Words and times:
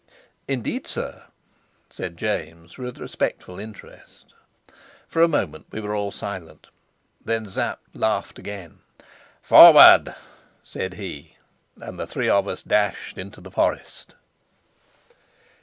"Indeed, 0.47 0.87
sir?" 0.87 1.27
said 1.87 2.17
James 2.17 2.75
with 2.79 2.97
respectful 2.97 3.59
interest. 3.59 4.33
For 5.07 5.21
a 5.21 5.27
moment 5.27 5.67
we 5.69 5.79
were 5.79 5.93
all 5.93 6.09
silent. 6.11 6.65
Then 7.23 7.47
Sapt 7.47 7.95
laughed 7.95 8.39
again. 8.39 8.79
"Forward!" 9.43 10.15
said 10.63 10.95
he, 10.95 11.35
and 11.79 11.99
the 11.99 12.07
three 12.07 12.29
of 12.29 12.47
us 12.47 12.63
dashed 12.63 13.19
into 13.19 13.41
the 13.41 13.51
forest. 13.51 14.15